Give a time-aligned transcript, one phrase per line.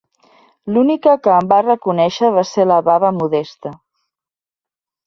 [0.77, 3.79] L'única que em va reconèixer va ser la baba Modesta.